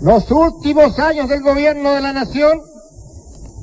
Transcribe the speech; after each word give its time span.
Los 0.00 0.30
últimos 0.30 0.98
años 0.98 1.28
del 1.28 1.42
gobierno 1.42 1.92
de 1.92 2.00
la 2.02 2.12
nación 2.12 2.60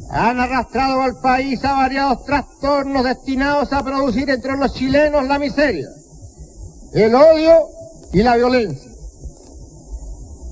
han 0.09 0.39
arrastrado 0.39 1.01
al 1.01 1.19
país 1.19 1.63
a 1.63 1.73
variados 1.73 2.25
trastornos 2.25 3.03
destinados 3.03 3.71
a 3.71 3.83
producir 3.83 4.29
entre 4.29 4.57
los 4.57 4.73
chilenos 4.73 5.27
la 5.27 5.38
miseria, 5.38 5.88
el 6.93 7.13
odio 7.13 7.54
y 8.13 8.23
la 8.23 8.35
violencia. 8.35 8.91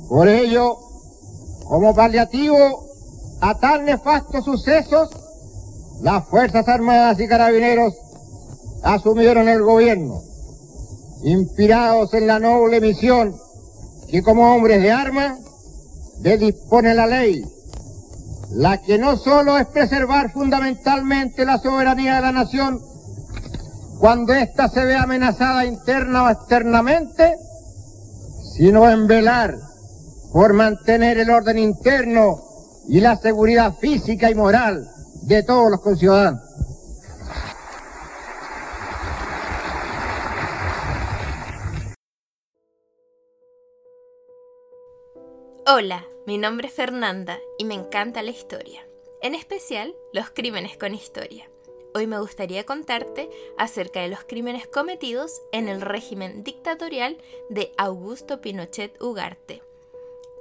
Por 0.08 0.28
ello, 0.28 0.78
como 1.66 1.96
paliativo 1.96 2.86
a 3.40 3.58
tan 3.58 3.86
nefastos 3.86 4.46
sucesos, 4.46 5.10
las 6.02 6.28
Fuerzas 6.28 6.68
Armadas 6.68 7.20
y 7.20 7.28
Carabineros 7.28 7.94
asumieron 8.84 9.48
el 9.50 9.62
gobierno, 9.64 10.22
inspirados 11.24 12.14
en 12.14 12.28
la 12.28 12.40
noble 12.40 12.82
misión 12.82 13.36
que 14.10 14.22
como 14.22 14.54
hombres 14.54 14.82
de 14.82 14.92
armas 14.92 15.40
le 16.22 16.38
dispone 16.38 16.94
la 16.94 17.08
ley, 17.08 17.44
la 18.52 18.82
que 18.82 18.98
no 18.98 19.18
solo 19.18 19.58
es 19.58 19.68
preservar 19.68 20.32
fundamentalmente 20.32 21.46
la 21.46 21.58
soberanía 21.58 22.16
de 22.16 22.22
la 22.22 22.32
nación 22.32 22.80
cuando 24.00 24.34
ésta 24.34 24.68
se 24.68 24.84
ve 24.84 24.96
amenazada 24.96 25.66
interna 25.66 26.24
o 26.24 26.30
externamente, 26.30 27.36
sino 28.58 28.90
en 28.90 29.06
velar 29.06 29.56
por 30.34 30.54
mantener 30.54 31.20
el 31.20 31.30
orden 31.30 31.60
interno 31.60 32.42
y 32.88 33.00
la 33.00 33.16
seguridad 33.18 33.76
física 33.80 34.30
y 34.30 34.36
moral 34.36 34.88
de 35.24 35.44
todos 35.44 35.70
los 35.70 35.82
conciudadanos. 35.82 36.42
Hola, 45.74 46.06
mi 46.26 46.38
nombre 46.38 46.68
es 46.68 46.74
Fernanda 46.74 47.40
y 47.58 47.64
me 47.64 47.76
encanta 47.76 48.22
la 48.24 48.32
historia, 48.32 48.86
en 49.22 49.36
especial 49.36 49.96
los 50.12 50.30
crímenes 50.30 50.76
con 50.76 50.94
historia. 50.94 51.50
Hoy 51.94 52.08
me 52.08 52.20
gustaría 52.20 52.66
contarte 52.66 53.30
acerca 53.58 54.02
de 54.02 54.10
los 54.10 54.20
crímenes 54.26 54.68
cometidos 54.68 55.42
en 55.54 55.70
el 55.70 55.80
régimen 55.80 56.44
dictatorial 56.44 57.18
de 57.50 57.72
Augusto 57.78 58.42
Pinochet 58.42 59.02
Ugarte. 59.02 59.64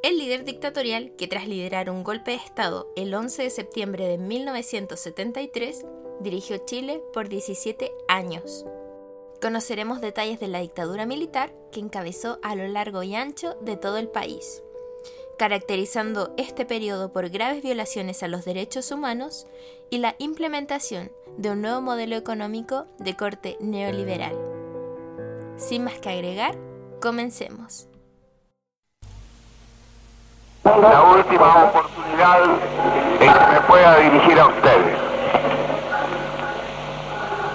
El 0.03 0.19
líder 0.19 0.45
dictatorial 0.45 1.14
que 1.14 1.28
tras 1.28 1.47
liderar 1.47 1.91
un 1.91 2.03
golpe 2.03 2.33
de 2.33 2.39
Estado 2.39 2.92
el 2.97 3.14
11 3.14 3.45
de 3.45 3.51
septiembre 3.51 4.08
de 4.08 4.19
1973 4.19 5.86
dirigió 6.19 6.56
Chile 6.56 7.01
por 7.12 7.28
17 7.28 7.92
años. 8.08 8.67
Conoceremos 9.41 10.01
detalles 10.01 10.41
de 10.41 10.48
la 10.48 10.58
dictadura 10.58 11.06
militar 11.06 11.55
que 11.70 11.78
encabezó 11.78 12.41
a 12.42 12.56
lo 12.56 12.67
largo 12.67 13.05
y 13.05 13.14
ancho 13.14 13.55
de 13.61 13.77
todo 13.77 13.98
el 13.98 14.08
país 14.08 14.64
caracterizando 15.41 16.34
este 16.36 16.66
periodo 16.66 17.14
por 17.14 17.30
graves 17.30 17.62
violaciones 17.62 18.22
a 18.22 18.28
los 18.28 18.44
derechos 18.44 18.91
humanos 18.91 19.46
y 19.88 19.96
la 19.96 20.14
implementación 20.19 21.10
de 21.38 21.50
un 21.50 21.62
nuevo 21.62 21.80
modelo 21.80 22.14
económico 22.16 22.84
de 22.98 23.16
corte 23.16 23.56
neoliberal. 23.58 24.36
Sin 25.56 25.84
más 25.84 25.94
que 25.94 26.11
agregar, 26.11 26.56
comencemos. 27.00 27.88
La 30.62 31.05
última 31.05 31.64
oportunidad 31.64 32.44
en 33.18 33.33
que 33.33 33.52
me 33.55 33.61
pueda 33.62 33.96
dirigir 33.96 34.38
a 34.38 34.46
ustedes. 34.46 34.98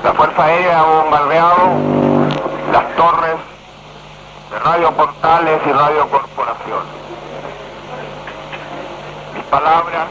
La 0.03 0.11
Fuerza 0.11 0.43
Aérea 0.43 0.79
ha 0.79 1.03
bombardeado 1.03 1.69
las 2.71 2.95
torres 2.95 3.35
de 4.49 4.57
Radio 4.57 4.91
Portales 4.91 5.61
y 5.67 5.71
Radio 5.71 6.09
Corporación 6.09 7.04
palabras 9.49 10.07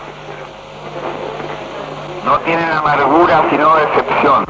no 2.25 2.39
tienen 2.41 2.71
amargura 2.71 3.45
sino 3.51 3.77
decepción 3.77 4.45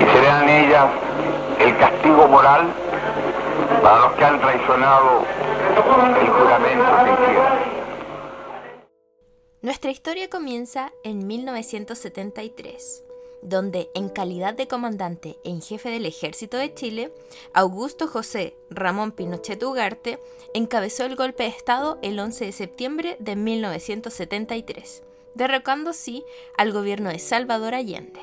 y 0.00 0.04
serán 0.16 0.48
ellas 0.48 0.86
el 1.58 1.76
castigo 1.78 2.26
moral 2.28 2.68
para 3.82 4.00
los 4.00 4.12
que 4.12 4.24
han 4.24 4.40
traicionado 4.40 5.24
el 5.76 6.28
juramento 6.28 6.84
que 7.04 7.24
hicieron. 7.24 7.80
Nuestra 9.62 9.90
historia 9.90 10.28
comienza 10.30 10.90
en 11.04 11.26
1973 11.26 13.09
donde, 13.42 13.90
en 13.94 14.08
calidad 14.08 14.54
de 14.54 14.68
comandante 14.68 15.38
en 15.44 15.62
jefe 15.62 15.90
del 15.90 16.06
ejército 16.06 16.56
de 16.56 16.74
Chile, 16.74 17.12
Augusto 17.52 18.06
José 18.06 18.54
Ramón 18.70 19.12
Pinochet 19.12 19.62
Ugarte 19.62 20.18
encabezó 20.54 21.04
el 21.04 21.16
golpe 21.16 21.44
de 21.44 21.50
Estado 21.50 21.98
el 22.02 22.18
11 22.18 22.46
de 22.46 22.52
septiembre 22.52 23.16
de 23.18 23.36
1973, 23.36 25.02
derrocando 25.34 25.90
así 25.90 26.24
al 26.56 26.72
gobierno 26.72 27.10
de 27.10 27.18
Salvador 27.18 27.74
Allende. 27.74 28.20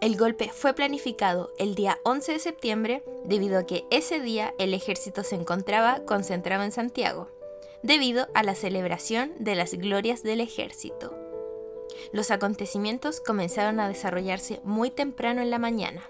El 0.00 0.16
golpe 0.16 0.50
fue 0.52 0.74
planificado 0.74 1.52
el 1.58 1.74
día 1.74 1.98
11 2.04 2.32
de 2.32 2.38
septiembre 2.38 3.02
debido 3.24 3.58
a 3.58 3.64
que 3.64 3.86
ese 3.90 4.20
día 4.20 4.54
el 4.58 4.74
ejército 4.74 5.22
se 5.22 5.34
encontraba 5.34 6.04
concentrado 6.04 6.62
en 6.62 6.72
Santiago, 6.72 7.28
debido 7.82 8.28
a 8.34 8.42
la 8.42 8.54
celebración 8.54 9.32
de 9.38 9.54
las 9.54 9.74
glorias 9.74 10.22
del 10.22 10.40
ejército. 10.40 11.23
Los 12.12 12.30
acontecimientos 12.30 13.20
comenzaron 13.20 13.80
a 13.80 13.88
desarrollarse 13.88 14.60
muy 14.64 14.90
temprano 14.90 15.42
en 15.42 15.50
la 15.50 15.58
mañana. 15.58 16.02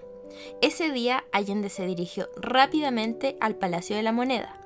Ese 0.61 0.91
día 0.91 1.25
Allende 1.31 1.69
se 1.69 1.85
dirigió 1.85 2.29
rápidamente 2.35 3.37
al 3.39 3.55
Palacio 3.55 3.95
de 3.95 4.03
la 4.03 4.11
Moneda, 4.11 4.57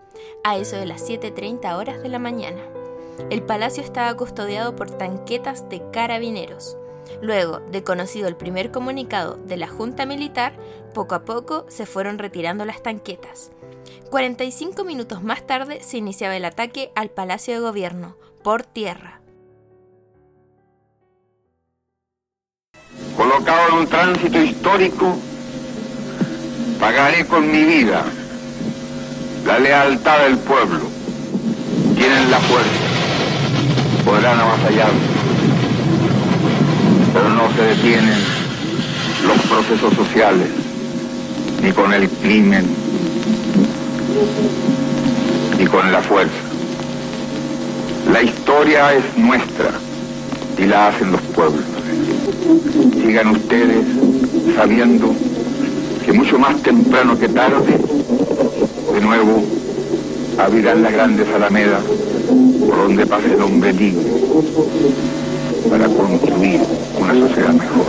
a 0.44 0.58
eso 0.58 0.78
de 0.78 0.86
las 0.86 1.08
7.30 1.08 1.78
horas 1.78 2.02
de 2.02 2.10
la 2.10 2.20
mañana. 2.20 2.62
El 3.30 3.44
palacio 3.44 3.84
estaba 3.84 4.16
custodiado 4.16 4.76
por 4.76 4.90
tanquetas 4.90 5.70
de 5.70 5.82
carabineros. 5.92 6.78
Luego 7.22 7.60
de 7.60 7.84
conocido 7.84 8.28
el 8.28 8.36
primer 8.36 8.72
comunicado 8.72 9.36
de 9.36 9.58
la 9.58 9.68
Junta 9.68 10.06
Militar, 10.06 10.54
poco 10.94 11.16
a 11.16 11.26
poco 11.26 11.66
se 11.68 11.86
fueron 11.86 12.18
retirando 12.18 12.66
las 12.66 12.82
tanquetas. 12.82 13.52
45 14.10 14.84
minutos 14.84 15.22
más 15.22 15.46
tarde 15.46 15.82
se 15.82 15.98
iniciaba 15.98 16.36
el 16.36 16.46
ataque 16.46 16.92
al 16.96 17.10
Palacio 17.10 17.54
de 17.54 17.60
Gobierno, 17.60 18.16
por 18.44 18.64
tierra. 18.64 19.19
Colocado 23.20 23.68
en 23.68 23.74
un 23.80 23.88
tránsito 23.88 24.42
histórico, 24.42 25.18
pagaré 26.80 27.26
con 27.26 27.52
mi 27.52 27.66
vida 27.66 28.06
la 29.46 29.60
lealtad 29.60 30.20
del 30.20 30.38
pueblo. 30.38 30.80
Tienen 31.98 32.32
la 32.32 32.40
fuerza, 32.40 32.70
podrán 34.06 34.40
avasallar, 34.40 34.92
pero 37.14 37.30
no 37.32 37.54
se 37.58 37.62
detienen 37.62 38.20
los 39.28 39.38
procesos 39.48 39.94
sociales, 39.96 40.48
ni 41.62 41.74
con 41.74 41.94
el 41.94 42.08
crimen, 42.08 42.66
ni 45.58 45.66
con 45.66 45.92
la 45.92 46.00
fuerza. 46.00 46.32
La 48.14 48.24
historia 48.24 48.94
es 48.94 49.04
nuestra 49.18 49.72
y 50.58 50.68
la 50.68 50.88
hacen 50.88 51.12
los 51.12 51.22
pueblos 51.36 51.79
sigan 53.02 53.28
ustedes 53.30 53.86
sabiendo 54.56 55.14
que 56.06 56.14
mucho 56.14 56.40
más 56.40 56.62
temprano 56.62 57.18
que 57.18 57.30
tarde, 57.30 57.78
de 58.94 59.02
nuevo 59.02 59.44
abrirán 60.38 60.84
las 60.84 60.94
grandes 60.94 61.28
alamedas 61.34 61.84
por 62.68 62.78
donde 62.78 63.06
pase 63.06 63.34
el 63.34 63.42
hombre 63.42 63.74
libre 63.74 64.06
para 65.70 65.86
construir 65.88 66.62
una 67.00 67.14
sociedad 67.14 67.54
mejor. 67.54 67.86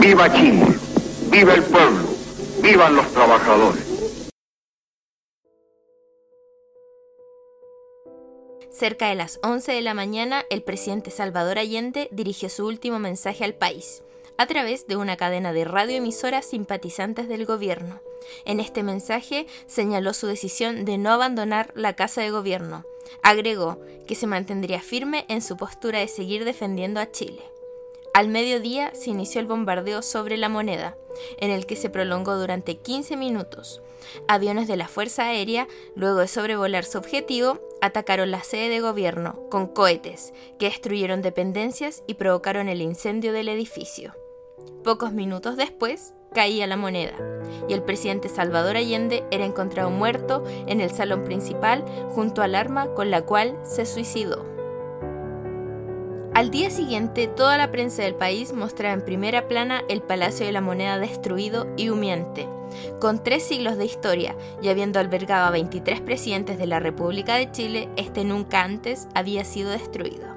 ¡Viva 0.00 0.32
Chimol! 0.32 0.76
¡Viva 1.30 1.54
el 1.54 1.62
pueblo! 1.62 2.00
¡Vivan 2.62 2.96
los 2.96 3.06
trabajadores! 3.12 3.91
Cerca 8.82 9.10
de 9.10 9.14
las 9.14 9.38
11 9.44 9.70
de 9.70 9.80
la 9.80 9.94
mañana, 9.94 10.44
el 10.50 10.64
presidente 10.64 11.12
Salvador 11.12 11.56
Allende 11.56 12.08
dirigió 12.10 12.48
su 12.48 12.66
último 12.66 12.98
mensaje 12.98 13.44
al 13.44 13.54
país, 13.54 14.02
a 14.36 14.48
través 14.48 14.88
de 14.88 14.96
una 14.96 15.16
cadena 15.16 15.52
de 15.52 15.64
radioemisoras 15.64 16.46
simpatizantes 16.46 17.28
del 17.28 17.46
gobierno. 17.46 18.00
En 18.44 18.58
este 18.58 18.82
mensaje 18.82 19.46
señaló 19.68 20.12
su 20.14 20.26
decisión 20.26 20.84
de 20.84 20.98
no 20.98 21.12
abandonar 21.12 21.70
la 21.76 21.94
Casa 21.94 22.22
de 22.22 22.32
Gobierno. 22.32 22.84
Agregó 23.22 23.78
que 24.08 24.16
se 24.16 24.26
mantendría 24.26 24.80
firme 24.80 25.26
en 25.28 25.42
su 25.42 25.56
postura 25.56 26.00
de 26.00 26.08
seguir 26.08 26.44
defendiendo 26.44 26.98
a 26.98 27.08
Chile. 27.08 27.44
Al 28.14 28.26
mediodía 28.26 28.90
se 28.96 29.10
inició 29.10 29.40
el 29.40 29.46
bombardeo 29.46 30.02
sobre 30.02 30.36
la 30.36 30.48
moneda, 30.48 30.96
en 31.38 31.52
el 31.52 31.66
que 31.66 31.76
se 31.76 31.88
prolongó 31.88 32.34
durante 32.36 32.78
15 32.78 33.16
minutos. 33.16 33.80
Aviones 34.26 34.66
de 34.66 34.76
la 34.76 34.88
Fuerza 34.88 35.26
Aérea, 35.26 35.68
luego 35.94 36.18
de 36.18 36.26
sobrevolar 36.26 36.84
su 36.84 36.98
objetivo, 36.98 37.60
atacaron 37.82 38.30
la 38.30 38.42
sede 38.44 38.70
de 38.70 38.80
gobierno 38.80 39.48
con 39.50 39.66
cohetes 39.66 40.32
que 40.58 40.66
destruyeron 40.66 41.20
dependencias 41.20 42.02
y 42.06 42.14
provocaron 42.14 42.68
el 42.68 42.80
incendio 42.80 43.32
del 43.32 43.48
edificio. 43.48 44.14
Pocos 44.84 45.12
minutos 45.12 45.56
después, 45.56 46.14
caía 46.32 46.66
la 46.66 46.76
moneda 46.76 47.14
y 47.68 47.74
el 47.74 47.82
presidente 47.82 48.28
Salvador 48.28 48.76
Allende 48.76 49.24
era 49.30 49.44
encontrado 49.44 49.90
muerto 49.90 50.44
en 50.66 50.80
el 50.80 50.90
salón 50.90 51.24
principal 51.24 51.84
junto 52.10 52.40
al 52.40 52.54
arma 52.54 52.94
con 52.94 53.10
la 53.10 53.22
cual 53.22 53.58
se 53.64 53.84
suicidó. 53.84 54.51
Al 56.34 56.50
día 56.50 56.70
siguiente, 56.70 57.26
toda 57.26 57.58
la 57.58 57.70
prensa 57.70 58.02
del 58.02 58.14
país 58.14 58.54
mostraba 58.54 58.94
en 58.94 59.04
primera 59.04 59.48
plana 59.48 59.82
el 59.90 60.00
Palacio 60.00 60.46
de 60.46 60.52
la 60.52 60.62
Moneda 60.62 60.98
destruido 60.98 61.66
y 61.76 61.90
humeante. 61.90 62.48
Con 63.02 63.22
tres 63.22 63.42
siglos 63.42 63.76
de 63.76 63.84
historia 63.84 64.34
y 64.62 64.70
habiendo 64.70 64.98
albergado 64.98 65.44
a 65.44 65.50
23 65.50 66.00
presidentes 66.00 66.56
de 66.56 66.66
la 66.66 66.80
República 66.80 67.34
de 67.34 67.50
Chile, 67.50 67.90
este 67.96 68.24
nunca 68.24 68.62
antes 68.62 69.08
había 69.14 69.44
sido 69.44 69.72
destruido. 69.72 70.34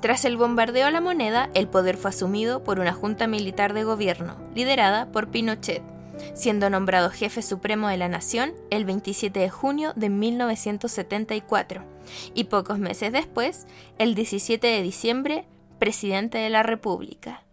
Tras 0.00 0.24
el 0.24 0.38
bombardeo 0.38 0.86
a 0.86 0.90
la 0.90 1.02
moneda, 1.02 1.50
el 1.52 1.68
poder 1.68 1.98
fue 1.98 2.08
asumido 2.08 2.64
por 2.64 2.80
una 2.80 2.94
junta 2.94 3.26
militar 3.26 3.74
de 3.74 3.84
gobierno, 3.84 4.36
liderada 4.54 5.12
por 5.12 5.28
Pinochet, 5.28 5.82
siendo 6.32 6.70
nombrado 6.70 7.10
jefe 7.10 7.42
supremo 7.42 7.88
de 7.88 7.98
la 7.98 8.08
nación 8.08 8.54
el 8.70 8.86
27 8.86 9.38
de 9.38 9.50
junio 9.50 9.92
de 9.96 10.08
1974 10.08 11.99
y 12.34 12.44
pocos 12.44 12.78
meses 12.78 13.12
después, 13.12 13.66
el 13.98 14.14
17 14.14 14.66
de 14.66 14.82
diciembre, 14.82 15.44
presidente 15.78 16.38
de 16.38 16.50
la 16.50 16.62
República. 16.62 17.44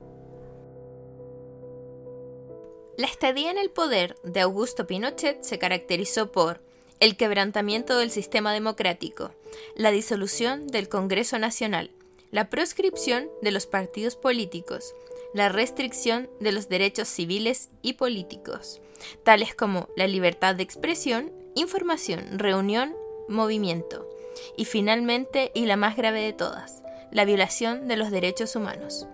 La 2.98 3.08
estadía 3.08 3.52
en 3.52 3.60
el 3.60 3.70
poder 3.70 4.16
de 4.24 4.42
Augusto 4.42 4.88
Pinochet 4.88 5.44
se 5.44 5.60
caracterizó 5.60 6.32
por 6.32 6.62
el 7.00 7.16
quebrantamiento 7.16 7.98
del 8.00 8.10
sistema 8.10 8.54
democrático, 8.54 9.32
la 9.76 9.92
disolución 9.92 10.68
del 10.68 10.90
Congreso 10.90 11.38
Nacional, 11.38 11.92
la 12.32 12.50
proscripción 12.50 13.30
de 13.42 13.52
los 13.52 13.68
partidos 13.68 14.16
políticos, 14.16 14.96
la 15.34 15.50
restricción 15.50 16.30
de 16.40 16.52
los 16.52 16.70
derechos 16.70 17.08
civiles 17.08 17.70
y 17.82 17.94
políticos, 17.94 18.82
tales 19.24 19.54
como 19.54 19.90
la 19.96 20.08
libertad 20.08 20.56
de 20.56 20.64
expresión, 20.64 21.32
información, 21.56 22.40
reunión, 22.40 22.96
movimiento, 23.28 24.10
y 24.56 24.66
finalmente, 24.66 25.52
y 25.54 25.66
la 25.66 25.78
más 25.78 25.96
grave 25.96 26.22
de 26.22 26.34
todas, 26.34 26.84
la 27.12 27.26
violación 27.26 27.88
de 27.88 27.98
los 27.98 28.12
derechos 28.12 28.56
humanos. 28.56 29.08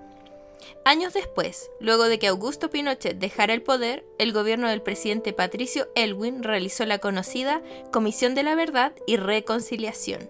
Años 0.85 1.13
después, 1.13 1.69
luego 1.79 2.05
de 2.05 2.19
que 2.19 2.27
Augusto 2.27 2.69
Pinochet 2.69 3.17
dejara 3.17 3.53
el 3.53 3.61
poder, 3.61 4.05
el 4.19 4.33
gobierno 4.33 4.67
del 4.67 4.81
presidente 4.81 5.31
Patricio 5.31 5.87
Elwin 5.95 6.43
realizó 6.43 6.85
la 6.85 6.99
conocida 6.99 7.61
Comisión 7.91 8.35
de 8.35 8.43
la 8.43 8.55
Verdad 8.55 8.93
y 9.07 9.15
Reconciliación, 9.15 10.29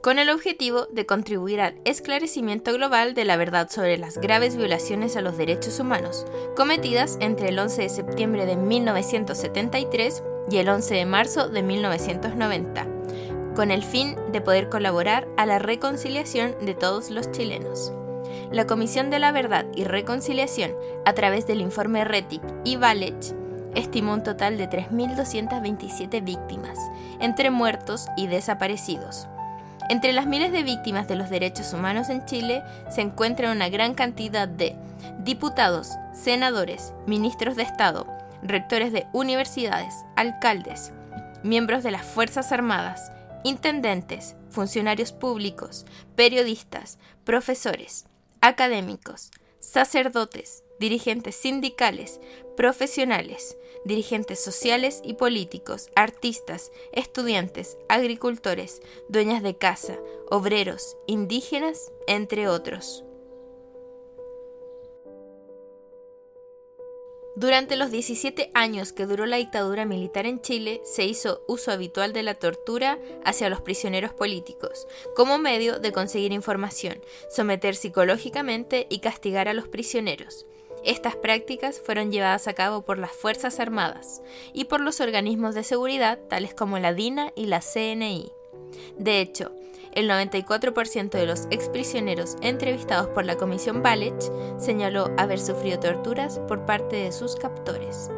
con 0.00 0.18
el 0.18 0.30
objetivo 0.30 0.86
de 0.86 1.06
contribuir 1.06 1.60
al 1.60 1.80
esclarecimiento 1.84 2.72
global 2.72 3.14
de 3.14 3.24
la 3.24 3.36
verdad 3.36 3.68
sobre 3.68 3.98
las 3.98 4.18
graves 4.18 4.56
violaciones 4.56 5.16
a 5.16 5.20
los 5.20 5.36
derechos 5.36 5.78
humanos 5.80 6.24
cometidas 6.56 7.18
entre 7.20 7.48
el 7.48 7.58
11 7.58 7.82
de 7.82 7.88
septiembre 7.88 8.46
de 8.46 8.56
1973 8.56 10.22
y 10.50 10.56
el 10.58 10.68
11 10.68 10.94
de 10.94 11.06
marzo 11.06 11.48
de 11.48 11.62
1990, 11.62 12.86
con 13.60 13.70
el 13.70 13.84
fin 13.84 14.16
de 14.32 14.40
poder 14.40 14.70
colaborar 14.70 15.28
a 15.36 15.44
la 15.44 15.58
reconciliación 15.58 16.54
de 16.62 16.72
todos 16.72 17.10
los 17.10 17.30
chilenos. 17.30 17.92
La 18.50 18.66
Comisión 18.66 19.10
de 19.10 19.18
la 19.18 19.32
Verdad 19.32 19.66
y 19.76 19.84
Reconciliación, 19.84 20.72
a 21.04 21.12
través 21.12 21.46
del 21.46 21.60
informe 21.60 22.06
RETIC 22.06 22.40
y 22.64 22.76
VALECH, 22.76 23.34
estimó 23.74 24.14
un 24.14 24.22
total 24.22 24.56
de 24.56 24.66
3.227 24.70 26.24
víctimas, 26.24 26.78
entre 27.20 27.50
muertos 27.50 28.06
y 28.16 28.28
desaparecidos 28.28 29.28
entre 29.90 30.14
las 30.14 30.26
miles 30.26 30.52
de 30.52 30.62
víctimas 30.62 31.06
de 31.08 31.16
los 31.16 31.28
derechos 31.28 31.74
humanos 31.74 32.08
en 32.08 32.24
Chile 32.24 32.62
se 32.88 33.00
encuentra 33.00 33.50
una 33.50 33.68
gran 33.68 33.94
cantidad 33.94 34.48
de 34.48 34.76
diputados, 35.18 35.90
senadores, 36.14 36.94
ministros 37.06 37.56
de 37.56 37.64
Estado, 37.64 38.06
rectores 38.40 38.92
de 38.92 39.06
universidades, 39.12 39.92
alcaldes, 40.14 40.92
miembros 41.42 41.82
de 41.82 41.90
las 41.90 42.06
Fuerzas 42.06 42.52
Armadas, 42.52 43.10
intendentes, 43.44 44.36
funcionarios 44.50 45.12
públicos, 45.12 45.86
periodistas, 46.16 46.98
profesores, 47.24 48.06
académicos, 48.40 49.30
sacerdotes, 49.60 50.64
dirigentes 50.78 51.36
sindicales, 51.36 52.20
profesionales, 52.56 53.56
dirigentes 53.84 54.42
sociales 54.42 55.00
y 55.04 55.14
políticos, 55.14 55.90
artistas, 55.94 56.72
estudiantes, 56.92 57.76
agricultores, 57.88 58.80
dueñas 59.08 59.42
de 59.42 59.56
casa, 59.56 59.98
obreros, 60.30 60.96
indígenas, 61.06 61.92
entre 62.06 62.48
otros. 62.48 63.04
Durante 67.40 67.76
los 67.76 67.90
17 67.90 68.50
años 68.52 68.92
que 68.92 69.06
duró 69.06 69.24
la 69.24 69.38
dictadura 69.38 69.86
militar 69.86 70.26
en 70.26 70.42
Chile, 70.42 70.82
se 70.84 71.06
hizo 71.06 71.42
uso 71.48 71.72
habitual 71.72 72.12
de 72.12 72.22
la 72.22 72.34
tortura 72.34 72.98
hacia 73.24 73.48
los 73.48 73.62
prisioneros 73.62 74.12
políticos, 74.12 74.86
como 75.16 75.38
medio 75.38 75.78
de 75.78 75.90
conseguir 75.90 76.32
información, 76.32 77.00
someter 77.30 77.76
psicológicamente 77.76 78.86
y 78.90 78.98
castigar 78.98 79.48
a 79.48 79.54
los 79.54 79.68
prisioneros. 79.68 80.44
Estas 80.84 81.16
prácticas 81.16 81.80
fueron 81.80 82.12
llevadas 82.12 82.46
a 82.46 82.52
cabo 82.52 82.82
por 82.82 82.98
las 82.98 83.12
Fuerzas 83.12 83.58
Armadas 83.58 84.20
y 84.52 84.64
por 84.64 84.82
los 84.82 85.00
organismos 85.00 85.54
de 85.54 85.64
seguridad 85.64 86.18
tales 86.28 86.52
como 86.52 86.78
la 86.78 86.92
DINA 86.92 87.32
y 87.36 87.46
la 87.46 87.60
CNI. 87.62 88.30
De 88.98 89.22
hecho, 89.22 89.50
el 89.92 90.08
94% 90.08 91.10
de 91.10 91.26
los 91.26 91.46
exprisioneros 91.50 92.36
entrevistados 92.40 93.08
por 93.08 93.24
la 93.24 93.36
Comisión 93.36 93.82
Balech 93.82 94.20
señaló 94.58 95.10
haber 95.16 95.38
sufrido 95.38 95.80
torturas 95.80 96.38
por 96.48 96.64
parte 96.64 96.96
de 96.96 97.12
sus 97.12 97.36
captores. 97.36 98.10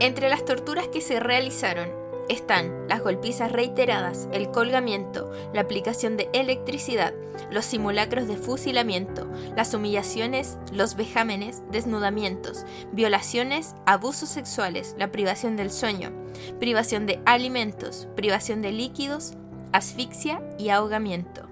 Entre 0.00 0.28
las 0.28 0.44
torturas 0.44 0.88
que 0.88 1.00
se 1.00 1.18
realizaron 1.18 1.97
están 2.28 2.88
las 2.88 3.02
golpizas 3.02 3.50
reiteradas, 3.52 4.28
el 4.32 4.50
colgamiento, 4.50 5.32
la 5.52 5.62
aplicación 5.62 6.16
de 6.16 6.28
electricidad, 6.32 7.14
los 7.50 7.64
simulacros 7.64 8.28
de 8.28 8.36
fusilamiento, 8.36 9.26
las 9.56 9.72
humillaciones, 9.74 10.58
los 10.72 10.96
vejámenes, 10.96 11.62
desnudamientos, 11.70 12.64
violaciones, 12.92 13.74
abusos 13.86 14.28
sexuales, 14.28 14.94
la 14.98 15.10
privación 15.10 15.56
del 15.56 15.70
sueño, 15.70 16.12
privación 16.58 17.06
de 17.06 17.20
alimentos, 17.24 18.08
privación 18.16 18.62
de 18.62 18.72
líquidos, 18.72 19.34
asfixia 19.72 20.42
y 20.58 20.68
ahogamiento. 20.68 21.48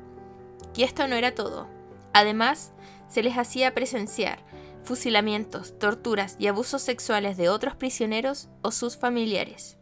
Y 0.77 0.83
esto 0.83 1.09
no 1.09 1.15
era 1.15 1.35
todo. 1.35 1.69
Además, 2.13 2.73
se 3.09 3.23
les 3.23 3.37
hacía 3.39 3.75
presenciar 3.75 4.45
fusilamientos, 4.83 5.79
torturas 5.79 6.37
y 6.39 6.47
abusos 6.47 6.81
sexuales 6.81 7.37
de 7.37 7.49
otros 7.49 7.75
prisioneros 7.75 8.49
o 8.63 8.71
sus 8.71 8.97
familiares. 8.97 9.77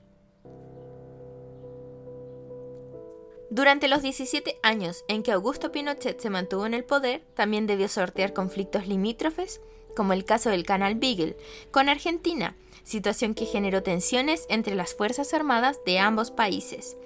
Durante 3.54 3.87
los 3.87 4.02
17 4.02 4.58
años 4.64 5.04
en 5.06 5.23
que 5.23 5.30
Augusto 5.30 5.70
Pinochet 5.70 6.18
se 6.18 6.28
mantuvo 6.28 6.66
en 6.66 6.75
el 6.75 6.82
poder, 6.82 7.23
también 7.37 7.68
debió 7.68 7.88
sortear 7.88 8.32
conflictos 8.32 8.88
limítrofes, 8.88 9.61
como 9.94 10.12
el 10.12 10.25
caso 10.25 10.50
del 10.50 10.66
Canal 10.66 10.96
Beagle, 10.96 11.37
con 11.70 11.88
Argentina, 11.88 12.56
situación 12.82 13.32
que 13.32 13.46
generó 13.46 13.84
tensiones 13.84 14.46
entre 14.49 14.75
las 14.75 14.96
Fuerzas 14.96 15.32
Armadas 15.34 15.78
de 15.87 16.00
ambos 16.00 16.32
países. 16.32 16.96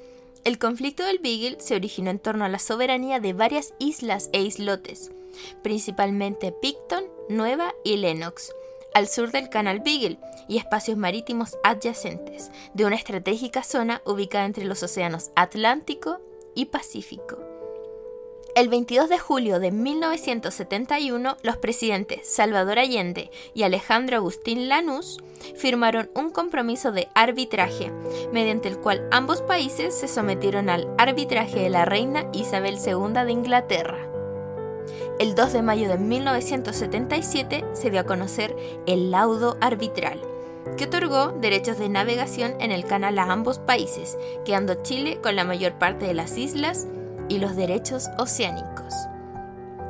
El 0.45 0.59
conflicto 0.59 1.05
del 1.05 1.19
Beagle 1.19 1.61
se 1.61 1.77
originó 1.77 2.09
en 2.09 2.19
torno 2.19 2.47
a 2.47 2.49
la 2.49 2.59
soberanía 2.59 3.21
de 3.21 3.35
varias 3.35 3.75
islas 3.79 4.31
e 4.33 4.41
islotes, 4.41 5.13
principalmente 5.63 6.51
Picton, 6.51 7.05
Nueva 7.29 7.75
y 7.85 7.99
Lennox, 7.99 8.55
al 8.95 9.09
sur 9.09 9.33
del 9.33 9.51
Canal 9.51 9.81
Beagle 9.81 10.19
y 10.49 10.57
espacios 10.57 10.97
marítimos 10.97 11.59
adyacentes, 11.63 12.51
de 12.73 12.87
una 12.87 12.97
estratégica 12.97 13.63
zona 13.63 14.01
ubicada 14.07 14.47
entre 14.47 14.65
los 14.65 14.83
océanos 14.83 15.31
Atlántico 15.37 16.23
y 16.59 16.67
Pacífico. 16.67 17.39
El 18.57 18.69
22 18.69 19.09
de 19.09 19.19
julio 19.21 19.61
de 19.61 19.71
1971, 19.71 21.37
los 21.43 21.57
presidentes 21.59 22.27
Salvador 22.27 22.81
Allende 22.81 23.31
y 23.55 23.63
Alejandro 23.63 24.17
Agustín 24.17 24.69
Lanús 24.69 25.19
firmaron 25.55 26.11
un 26.17 26.31
compromiso 26.31 26.91
de 26.91 27.07
arbitraje, 27.15 27.93
mediante 28.33 28.67
el 28.67 28.79
cual 28.79 29.07
ambos 29.13 29.41
países 29.43 29.95
se 29.95 30.09
sometieron 30.09 30.69
al 30.69 30.93
arbitraje 30.99 31.61
de 31.61 31.71
la 31.71 31.85
reina 31.85 32.29
Isabel 32.33 32.79
II 32.85 33.25
de 33.25 33.31
Inglaterra. 33.31 34.09
El 35.21 35.37
2 35.37 35.53
de 35.53 35.63
mayo 35.63 35.89
de 35.89 35.99
1977 35.99 37.67
se 37.73 37.91
dio 37.91 38.01
a 38.01 38.05
conocer 38.05 38.57
el 38.87 39.13
laudo 39.13 39.57
arbitral, 39.61 40.21
que 40.77 40.85
otorgó 40.85 41.33
derechos 41.33 41.79
de 41.79 41.89
navegación 41.89 42.55
en 42.61 42.73
el 42.73 42.85
canal 42.85 43.19
a 43.19 43.31
ambos 43.31 43.59
países, 43.59 44.19
quedando 44.45 44.83
Chile 44.83 45.21
con 45.23 45.37
la 45.37 45.45
mayor 45.45 45.75
parte 45.75 46.07
de 46.07 46.15
las 46.15 46.37
islas 46.37 46.87
y 47.29 47.39
los 47.39 47.57
derechos 47.57 48.09
oceánicos. 48.19 48.95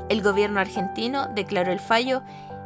El 0.08 0.22
gobierno 0.22 0.60
argentino 0.60 1.28
declaró 1.34 1.72
el 1.72 1.80
fallo 1.80 2.22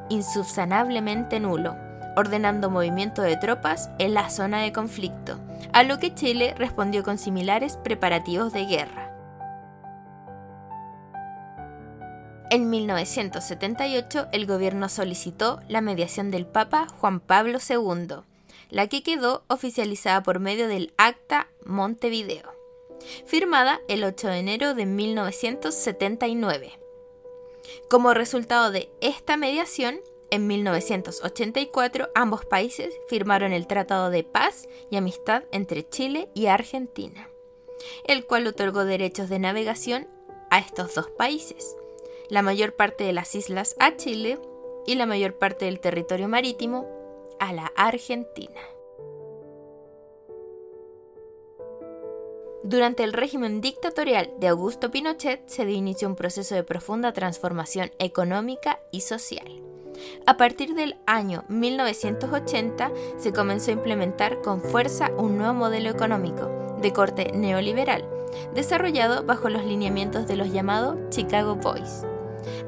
insubsanablemente 0.09 1.40
nulo, 1.40 1.76
ordenando 2.16 2.71
movimiento 2.71 3.23
de 3.23 3.37
tropas 3.37 3.90
en 3.99 4.14
la 4.14 4.31
zona 4.31 4.61
de 4.61 4.73
conflicto, 4.73 5.38
a 5.73 5.83
lo 5.83 5.99
que 5.99 6.14
Chile 6.14 6.54
respondió 6.57 7.02
con 7.02 7.19
similares 7.19 7.76
preparativos 7.76 8.52
de 8.52 8.66
guerra. 8.66 9.01
En 12.52 12.68
1978 12.68 14.26
el 14.30 14.44
gobierno 14.44 14.90
solicitó 14.90 15.61
la 15.68 15.80
mediación 15.80 16.30
del 16.30 16.44
Papa 16.44 16.87
Juan 16.87 17.18
Pablo 17.18 17.56
II, 17.66 18.16
la 18.68 18.88
que 18.88 19.02
quedó 19.02 19.42
oficializada 19.49 20.23
por 20.23 20.38
medio 20.38 20.68
del 20.68 20.92
Acta 20.99 21.49
Montevideo, 21.64 22.52
firmada 23.25 23.80
el 23.88 24.04
8 24.04 24.28
de 24.28 24.38
enero 24.38 24.75
de 24.75 24.85
1979. 24.85 26.78
Como 27.88 28.12
resultado 28.12 28.71
de 28.71 28.92
esta 29.00 29.38
mediación, 29.38 30.00
en 30.30 30.47
1984 30.47 32.11
ambos 32.14 32.44
países 32.44 32.92
firmaron 33.09 33.54
el 33.54 33.66
Tratado 33.66 34.11
de 34.11 34.25
Paz 34.25 34.68
y 34.90 34.97
Amistad 34.97 35.44
entre 35.52 35.88
Chile 35.88 36.28
y 36.35 36.49
Argentina, 36.49 37.30
el 38.04 38.26
cual 38.26 38.47
otorgó 38.47 38.85
derechos 38.85 39.30
de 39.30 39.38
navegación 39.38 40.06
a 40.50 40.59
estos 40.59 40.94
dos 40.94 41.09
países, 41.16 41.76
la 42.33 42.41
mayor 42.41 42.73
parte 42.73 43.05
de 43.05 43.12
las 43.12 43.35
islas 43.35 43.77
a 43.79 43.95
Chile 43.99 44.39
y 44.87 44.95
la 44.95 45.05
mayor 45.05 45.35
parte 45.35 45.67
del 45.67 45.81
territorio 45.81 46.29
marítimo 46.29 46.89
a 47.39 47.53
la 47.53 47.71
Argentina. 47.77 48.59
Durante 52.65 53.05
el 53.05 53.12
régimen 53.12 53.61
dictatorial 53.61 54.33
de 54.39 54.49
Augusto 54.49 54.91
Pinochet 54.91 55.47
se 55.47 55.71
inició 55.71 56.09
un 56.09 56.17
proceso 56.17 56.55
de 56.55 56.65
profunda 56.65 57.12
transformación 57.12 57.91
económica 57.99 58.81
y 58.93 59.03
social. 59.03 59.61
A 60.25 60.39
partir 60.39 60.75
del 60.75 60.97
año 61.07 61.45
1980 61.49 62.93
se 63.19 63.35
comenzó 63.35 63.73
a 63.73 63.75
implementar 63.75 64.41
con 64.41 64.62
fuerza 64.62 65.11
un 65.19 65.37
nuevo 65.37 65.53
modelo 65.53 65.91
económico 65.91 66.51
de 66.81 66.95
corte 66.95 67.31
neoliberal, 67.35 68.09
desarrollado 68.55 69.23
bajo 69.27 69.51
los 69.51 69.67
lineamientos 69.67 70.27
de 70.27 70.37
los 70.37 70.51
llamados 70.51 70.97
Chicago 71.11 71.57
Boys. 71.57 72.07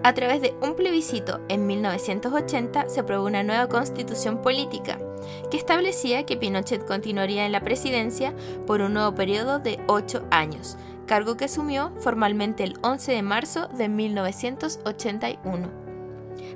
A 0.02 0.14
través 0.14 0.40
de 0.40 0.54
un 0.60 0.74
plebiscito 0.74 1.40
en 1.48 1.66
1980 1.66 2.88
se 2.88 3.00
aprobó 3.00 3.26
una 3.26 3.42
nueva 3.42 3.68
constitución 3.68 4.42
política 4.42 4.98
que 5.50 5.56
establecía 5.56 6.26
que 6.26 6.36
Pinochet 6.36 6.84
continuaría 6.84 7.46
en 7.46 7.52
la 7.52 7.60
presidencia 7.60 8.34
por 8.66 8.80
un 8.80 8.94
nuevo 8.94 9.14
periodo 9.14 9.58
de 9.58 9.80
ocho 9.86 10.26
años, 10.30 10.76
cargo 11.06 11.36
que 11.36 11.46
asumió 11.46 11.92
formalmente 12.00 12.64
el 12.64 12.78
11 12.82 13.12
de 13.12 13.22
marzo 13.22 13.68
de 13.68 13.88
1981. 13.88 15.84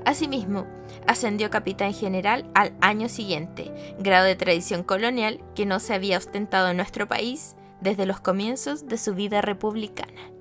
Asimismo, 0.05 0.67
ascendió 1.07 1.51
capitán 1.51 1.93
general 1.93 2.49
al 2.55 2.73
año 2.81 3.09
siguiente, 3.09 3.73
grado 3.99 4.27
de 4.27 4.37
tradición 4.37 4.83
colonial 4.83 5.41
que 5.55 5.67
no 5.67 5.81
se 5.81 5.95
había 5.95 6.19
ostentado 6.19 6.69
en 6.71 6.77
nuestro 6.77 7.09
país 7.09 7.57
desde 7.81 8.07
los 8.07 8.21
comienzos 8.21 8.87
de 8.87 8.99
su 8.99 9.15
vida 9.15 9.41
republicana. 9.41 10.38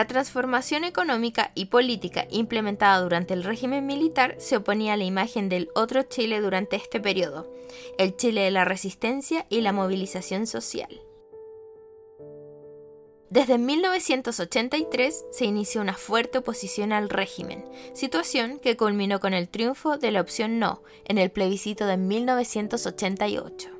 La 0.00 0.06
transformación 0.06 0.84
económica 0.84 1.52
y 1.54 1.66
política 1.66 2.26
implementada 2.30 3.02
durante 3.02 3.34
el 3.34 3.44
régimen 3.44 3.84
militar 3.84 4.34
se 4.38 4.56
oponía 4.56 4.94
a 4.94 4.96
la 4.96 5.04
imagen 5.04 5.50
del 5.50 5.68
otro 5.74 6.04
Chile 6.04 6.40
durante 6.40 6.76
este 6.76 7.00
periodo, 7.00 7.52
el 7.98 8.16
Chile 8.16 8.40
de 8.40 8.50
la 8.50 8.64
resistencia 8.64 9.44
y 9.50 9.60
la 9.60 9.74
movilización 9.74 10.46
social. 10.46 11.02
Desde 13.28 13.58
1983 13.58 15.26
se 15.32 15.44
inició 15.44 15.82
una 15.82 15.98
fuerte 15.98 16.38
oposición 16.38 16.94
al 16.94 17.10
régimen, 17.10 17.62
situación 17.92 18.58
que 18.58 18.78
culminó 18.78 19.20
con 19.20 19.34
el 19.34 19.50
triunfo 19.50 19.98
de 19.98 20.12
la 20.12 20.22
opción 20.22 20.58
no 20.58 20.82
en 21.04 21.18
el 21.18 21.30
plebiscito 21.30 21.84
de 21.84 21.98
1988. 21.98 23.79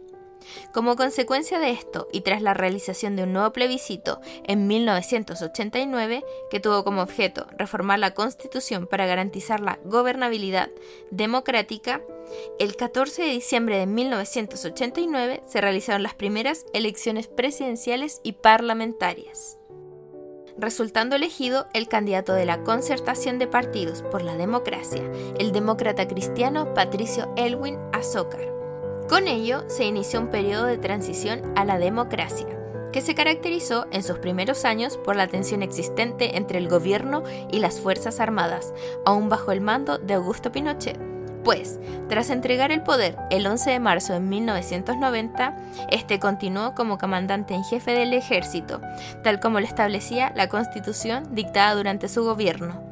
Como 0.73 0.97
consecuencia 0.97 1.59
de 1.59 1.71
esto, 1.71 2.09
y 2.13 2.23
tras 2.23 2.43
la 2.43 2.55
realización 2.55 3.17
de 3.17 3.25
un 3.25 3.33
nuevo 3.33 3.53
plebiscito 3.53 4.21
en 4.45 4.67
1989, 4.67 6.25
que 6.51 6.61
tuvo 6.61 6.85
como 6.85 7.03
objeto 7.03 7.47
reformar 7.57 7.99
la 7.99 8.15
Constitución 8.15 8.87
para 8.87 9.07
garantizar 9.07 9.61
la 9.61 9.79
gobernabilidad 9.85 10.71
democrática, 11.11 12.01
el 12.59 12.77
14 12.77 13.23
de 13.23 13.31
diciembre 13.31 13.79
de 13.79 13.87
1989 13.87 15.43
se 15.47 15.61
realizaron 15.61 16.03
las 16.03 16.15
primeras 16.15 16.65
elecciones 16.73 17.27
presidenciales 17.27 18.21
y 18.23 18.33
parlamentarias, 18.33 19.59
resultando 20.57 21.17
elegido 21.17 21.67
el 21.75 21.89
candidato 21.89 22.33
de 22.33 22.47
la 22.47 22.63
concertación 22.63 23.39
de 23.39 23.49
partidos 23.49 24.03
por 24.03 24.23
la 24.23 24.37
democracia, 24.37 25.03
el 25.39 25.53
demócrata 25.53 26.07
cristiano 26.07 26.73
Patricio 26.75 27.33
Elwin 27.37 27.79
Azócar. 27.93 28.60
Con 29.11 29.29
ello 29.29 29.65
se 29.69 29.85
inició 29.85 30.21
un 30.21 30.29
periodo 30.29 30.65
de 30.67 30.79
transición 30.79 31.43
a 31.57 31.65
la 31.65 31.79
democracia, 31.79 32.47
que 32.93 33.03
se 33.03 33.17
caracterizó 33.17 33.87
en 33.91 34.05
sus 34.05 34.19
primeros 34.19 34.65
años 34.65 34.97
por 34.97 35.17
la 35.17 35.27
tensión 35.27 35.63
existente 35.63 36.39
entre 36.39 36.59
el 36.59 36.69
gobierno 36.69 37.25
y 37.51 37.59
las 37.59 37.81
Fuerzas 37.81 38.21
Armadas, 38.21 38.73
aún 39.05 39.29
bajo 39.29 39.51
el 39.51 39.61
mando 39.61 39.99
de 39.99 40.15
Augusto 40.15 40.53
Pinochet 40.53 41.11
pues, 41.45 41.79
tras 42.09 42.31
entregar 42.31 42.71
el 42.71 42.83
poder 42.83 43.17
el 43.31 43.47
11 43.47 43.71
de 43.71 43.81
marzo 43.81 44.13
de 44.13 44.21
1990, 44.21 45.57
este 45.91 46.21
continuó 46.21 46.75
como 46.75 46.99
comandante 46.99 47.55
en 47.55 47.65
jefe 47.65 47.93
del 47.93 48.13
ejército, 48.13 48.81
tal 49.25 49.41
como 49.41 49.59
lo 49.59 49.67
establecía 49.67 50.33
la 50.37 50.49
constitución 50.49 51.35
dictada 51.35 51.75
durante 51.75 52.09
su 52.09 52.25
gobierno. 52.25 52.83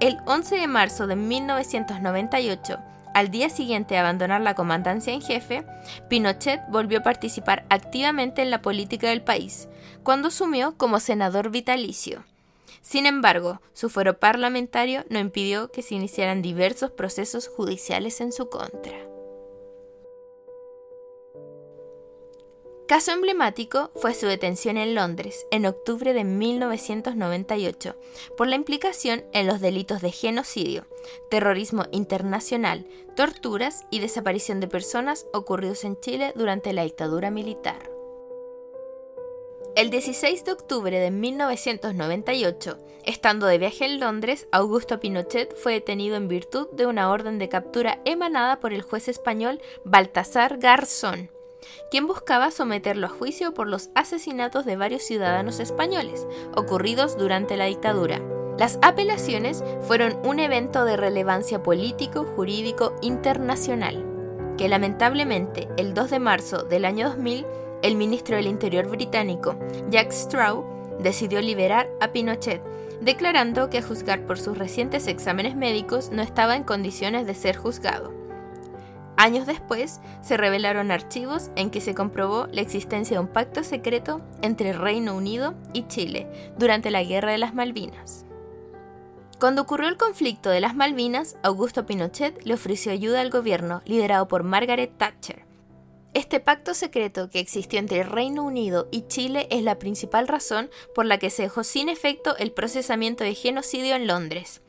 El 0.00 0.18
11 0.26 0.56
de 0.56 0.66
marzo 0.66 1.06
de 1.06 1.16
1998, 1.16 2.78
al 3.14 3.30
día 3.30 3.50
siguiente 3.50 3.94
de 3.94 4.00
abandonar 4.00 4.40
la 4.40 4.54
comandancia 4.54 5.12
en 5.12 5.22
jefe, 5.22 5.64
Pinochet 6.08 6.60
volvió 6.68 6.98
a 6.98 7.02
participar 7.02 7.66
activamente 7.70 8.42
en 8.42 8.50
la 8.50 8.62
política 8.62 9.08
del 9.08 9.22
país, 9.22 9.68
cuando 10.02 10.28
asumió 10.28 10.76
como 10.76 11.00
senador 11.00 11.50
vitalicio. 11.50 12.24
Sin 12.80 13.06
embargo, 13.06 13.60
su 13.72 13.90
foro 13.90 14.18
parlamentario 14.18 15.04
no 15.10 15.18
impidió 15.18 15.70
que 15.70 15.82
se 15.82 15.94
iniciaran 15.94 16.42
diversos 16.42 16.90
procesos 16.90 17.48
judiciales 17.48 18.20
en 18.20 18.32
su 18.32 18.48
contra. 18.48 19.17
Caso 22.88 23.12
emblemático 23.12 23.90
fue 23.96 24.14
su 24.14 24.26
detención 24.26 24.78
en 24.78 24.94
Londres 24.94 25.46
en 25.50 25.66
octubre 25.66 26.14
de 26.14 26.24
1998 26.24 27.94
por 28.34 28.48
la 28.48 28.56
implicación 28.56 29.26
en 29.34 29.46
los 29.46 29.60
delitos 29.60 30.00
de 30.00 30.10
genocidio, 30.10 30.86
terrorismo 31.28 31.84
internacional, 31.92 32.86
torturas 33.14 33.84
y 33.90 33.98
desaparición 33.98 34.60
de 34.60 34.68
personas 34.68 35.26
ocurridos 35.34 35.84
en 35.84 36.00
Chile 36.00 36.32
durante 36.34 36.72
la 36.72 36.84
dictadura 36.84 37.30
militar. 37.30 37.90
El 39.76 39.90
16 39.90 40.46
de 40.46 40.52
octubre 40.52 40.98
de 40.98 41.10
1998, 41.10 42.78
estando 43.04 43.46
de 43.46 43.58
viaje 43.58 43.84
en 43.84 44.00
Londres, 44.00 44.48
Augusto 44.50 44.98
Pinochet 44.98 45.54
fue 45.54 45.74
detenido 45.74 46.16
en 46.16 46.26
virtud 46.26 46.68
de 46.70 46.86
una 46.86 47.10
orden 47.10 47.38
de 47.38 47.50
captura 47.50 48.00
emanada 48.06 48.60
por 48.60 48.72
el 48.72 48.80
juez 48.80 49.08
español 49.08 49.60
Baltasar 49.84 50.56
Garzón, 50.56 51.30
quien 51.90 52.06
buscaba 52.06 52.50
someterlo 52.50 53.06
a 53.06 53.10
juicio 53.10 53.54
por 53.54 53.66
los 53.66 53.90
asesinatos 53.94 54.64
de 54.64 54.76
varios 54.76 55.02
ciudadanos 55.02 55.60
españoles 55.60 56.26
ocurridos 56.54 57.16
durante 57.16 57.56
la 57.56 57.66
dictadura. 57.66 58.20
Las 58.58 58.78
apelaciones 58.82 59.62
fueron 59.82 60.18
un 60.24 60.40
evento 60.40 60.84
de 60.84 60.96
relevancia 60.96 61.62
político-jurídico 61.62 62.94
internacional, 63.02 64.04
que 64.56 64.68
lamentablemente 64.68 65.68
el 65.76 65.94
2 65.94 66.10
de 66.10 66.18
marzo 66.18 66.62
del 66.64 66.84
año 66.84 67.08
2000 67.08 67.46
el 67.82 67.94
ministro 67.94 68.36
del 68.36 68.48
Interior 68.48 68.88
británico, 68.88 69.56
Jack 69.90 70.10
Straw, 70.10 70.64
decidió 71.00 71.40
liberar 71.40 71.88
a 72.00 72.10
Pinochet, 72.10 72.60
declarando 73.00 73.70
que 73.70 73.78
a 73.78 73.82
juzgar 73.82 74.26
por 74.26 74.38
sus 74.38 74.58
recientes 74.58 75.06
exámenes 75.06 75.54
médicos 75.54 76.10
no 76.10 76.22
estaba 76.22 76.56
en 76.56 76.64
condiciones 76.64 77.26
de 77.26 77.34
ser 77.34 77.56
juzgado. 77.56 78.17
Años 79.20 79.46
después, 79.46 80.00
se 80.22 80.36
revelaron 80.36 80.92
archivos 80.92 81.50
en 81.56 81.70
que 81.70 81.80
se 81.80 81.92
comprobó 81.94 82.46
la 82.52 82.60
existencia 82.60 83.16
de 83.16 83.20
un 83.20 83.28
pacto 83.28 83.64
secreto 83.64 84.22
entre 84.42 84.72
Reino 84.72 85.16
Unido 85.16 85.54
y 85.72 85.88
Chile 85.88 86.26
durante 86.56 86.92
la 86.92 87.02
Guerra 87.02 87.32
de 87.32 87.38
las 87.38 87.52
Malvinas. 87.52 88.24
Cuando 89.40 89.62
ocurrió 89.62 89.88
el 89.88 89.96
conflicto 89.96 90.50
de 90.50 90.60
las 90.60 90.76
Malvinas, 90.76 91.36
Augusto 91.42 91.84
Pinochet 91.84 92.44
le 92.44 92.54
ofreció 92.54 92.92
ayuda 92.92 93.20
al 93.20 93.30
gobierno 93.30 93.82
liderado 93.84 94.28
por 94.28 94.44
Margaret 94.44 94.96
Thatcher, 94.96 95.48
este 96.14 96.40
pacto 96.40 96.74
secreto 96.74 97.28
que 97.28 97.38
existió 97.38 97.78
entre 97.78 98.02
Reino 98.02 98.42
Unido 98.42 98.88
y 98.90 99.02
Chile 99.08 99.46
es 99.50 99.62
la 99.62 99.78
principal 99.78 100.26
razón 100.26 100.70
por 100.94 101.06
la 101.06 101.18
que 101.18 101.30
se 101.30 101.42
dejó 101.42 101.64
sin 101.64 101.88
efecto 101.88 102.36
el 102.38 102.50
procesamiento 102.50 103.24
de 103.24 103.34
genocidio 103.34 103.94
en 103.94 104.06
Londres, 104.06 104.62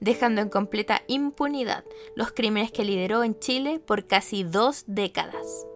dejando 0.00 0.40
en 0.40 0.48
completa 0.48 1.02
impunidad 1.06 1.84
los 2.14 2.32
crímenes 2.32 2.72
que 2.72 2.84
lideró 2.84 3.22
en 3.22 3.38
Chile 3.38 3.80
por 3.84 4.06
casi 4.06 4.44
dos 4.44 4.84
décadas. 4.86 5.66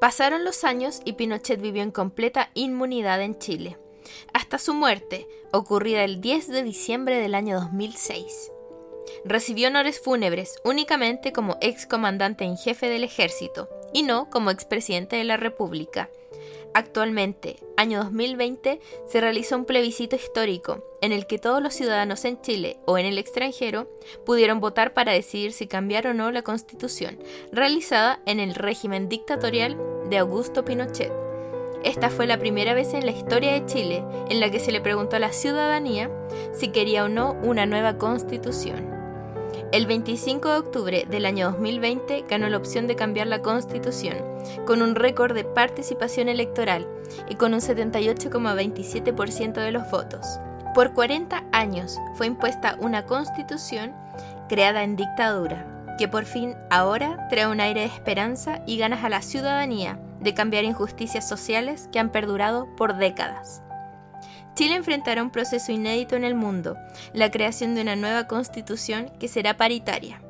Pasaron 0.00 0.44
los 0.44 0.64
años 0.64 1.00
y 1.04 1.14
Pinochet 1.14 1.60
vivió 1.60 1.82
en 1.82 1.90
completa 1.90 2.50
inmunidad 2.54 3.20
en 3.20 3.38
Chile, 3.38 3.78
hasta 4.32 4.58
su 4.58 4.74
muerte, 4.74 5.26
ocurrida 5.52 6.04
el 6.04 6.20
10 6.20 6.48
de 6.48 6.62
diciembre 6.62 7.20
del 7.20 7.34
año 7.34 7.60
2006. 7.60 8.52
Recibió 9.24 9.68
honores 9.68 10.00
fúnebres 10.00 10.56
únicamente 10.64 11.32
como 11.32 11.56
ex 11.60 11.86
comandante 11.86 12.44
en 12.44 12.56
jefe 12.56 12.88
del 12.88 13.04
ejército 13.04 13.68
y 13.92 14.02
no 14.02 14.30
como 14.30 14.50
expresidente 14.50 15.16
de 15.16 15.24
la 15.24 15.36
República. 15.36 16.10
Actualmente, 16.78 17.56
año 17.76 18.04
2020, 18.04 18.80
se 19.08 19.20
realizó 19.20 19.56
un 19.56 19.64
plebiscito 19.64 20.14
histórico 20.14 20.84
en 21.02 21.10
el 21.10 21.26
que 21.26 21.40
todos 21.40 21.60
los 21.60 21.74
ciudadanos 21.74 22.24
en 22.24 22.40
Chile 22.40 22.78
o 22.86 22.98
en 22.98 23.04
el 23.04 23.18
extranjero 23.18 23.90
pudieron 24.24 24.60
votar 24.60 24.94
para 24.94 25.10
decidir 25.10 25.52
si 25.52 25.66
cambiar 25.66 26.06
o 26.06 26.14
no 26.14 26.30
la 26.30 26.42
constitución, 26.42 27.18
realizada 27.50 28.20
en 28.26 28.38
el 28.38 28.54
régimen 28.54 29.08
dictatorial 29.08 29.76
de 30.08 30.18
Augusto 30.18 30.64
Pinochet. 30.64 31.12
Esta 31.82 32.10
fue 32.10 32.28
la 32.28 32.38
primera 32.38 32.74
vez 32.74 32.94
en 32.94 33.06
la 33.06 33.10
historia 33.10 33.54
de 33.54 33.66
Chile 33.66 34.04
en 34.30 34.38
la 34.38 34.48
que 34.52 34.60
se 34.60 34.70
le 34.70 34.80
preguntó 34.80 35.16
a 35.16 35.18
la 35.18 35.32
ciudadanía 35.32 36.08
si 36.52 36.68
quería 36.68 37.06
o 37.06 37.08
no 37.08 37.32
una 37.42 37.66
nueva 37.66 37.98
constitución. 37.98 38.97
El 39.70 39.86
25 39.86 40.48
de 40.48 40.56
octubre 40.56 41.06
del 41.10 41.26
año 41.26 41.50
2020 41.50 42.24
ganó 42.26 42.48
la 42.48 42.56
opción 42.56 42.86
de 42.86 42.96
cambiar 42.96 43.26
la 43.26 43.40
constitución, 43.40 44.16
con 44.66 44.80
un 44.80 44.94
récord 44.94 45.34
de 45.34 45.44
participación 45.44 46.30
electoral 46.30 46.88
y 47.28 47.34
con 47.34 47.52
un 47.52 47.60
78,27% 47.60 49.52
de 49.52 49.70
los 49.70 49.90
votos. 49.90 50.40
Por 50.74 50.94
40 50.94 51.44
años 51.52 51.98
fue 52.14 52.26
impuesta 52.26 52.78
una 52.80 53.04
constitución 53.04 53.92
creada 54.48 54.84
en 54.84 54.96
dictadura, 54.96 55.66
que 55.98 56.08
por 56.08 56.24
fin 56.24 56.54
ahora 56.70 57.28
trae 57.28 57.46
un 57.46 57.60
aire 57.60 57.80
de 57.80 57.86
esperanza 57.88 58.62
y 58.64 58.78
ganas 58.78 59.04
a 59.04 59.10
la 59.10 59.20
ciudadanía 59.20 60.00
de 60.20 60.32
cambiar 60.32 60.64
injusticias 60.64 61.28
sociales 61.28 61.90
que 61.92 61.98
han 61.98 62.10
perdurado 62.10 62.74
por 62.74 62.96
décadas. 62.96 63.62
Chile 64.58 64.74
enfrentará 64.74 65.22
un 65.22 65.30
proceso 65.30 65.70
inédito 65.70 66.16
en 66.16 66.24
el 66.24 66.34
mundo, 66.34 66.76
la 67.12 67.30
creación 67.30 67.76
de 67.76 67.82
una 67.82 67.94
nueva 67.94 68.26
constitución 68.26 69.08
que 69.20 69.28
será 69.28 69.56
paritaria, 69.56 70.20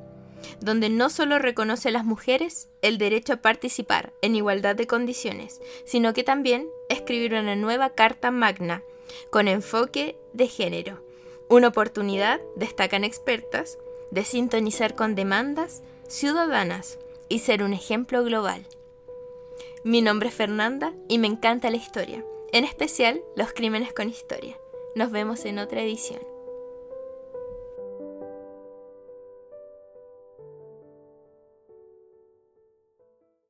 donde 0.60 0.90
no 0.90 1.08
solo 1.08 1.38
reconoce 1.38 1.88
a 1.88 1.92
las 1.92 2.04
mujeres 2.04 2.68
el 2.82 2.98
derecho 2.98 3.32
a 3.32 3.36
participar 3.38 4.12
en 4.20 4.36
igualdad 4.36 4.76
de 4.76 4.86
condiciones, 4.86 5.62
sino 5.86 6.12
que 6.12 6.24
también 6.24 6.68
escribir 6.90 7.32
una 7.32 7.56
nueva 7.56 7.88
Carta 7.94 8.30
Magna 8.30 8.82
con 9.30 9.48
enfoque 9.48 10.18
de 10.34 10.46
género, 10.46 11.02
una 11.48 11.68
oportunidad, 11.68 12.38
destacan 12.54 13.04
expertas, 13.04 13.78
de 14.10 14.24
sintonizar 14.24 14.94
con 14.94 15.14
demandas 15.14 15.80
ciudadanas 16.06 16.98
y 17.30 17.38
ser 17.38 17.62
un 17.62 17.72
ejemplo 17.72 18.22
global. 18.24 18.66
Mi 19.84 20.02
nombre 20.02 20.28
es 20.28 20.34
Fernanda 20.34 20.92
y 21.08 21.16
me 21.16 21.28
encanta 21.28 21.70
la 21.70 21.78
historia 21.78 22.22
en 22.52 22.64
especial 22.64 23.22
los 23.36 23.52
crímenes 23.52 23.92
con 23.92 24.08
historia. 24.08 24.58
Nos 24.94 25.10
vemos 25.10 25.44
en 25.44 25.58
otra 25.58 25.82
edición. 25.82 26.37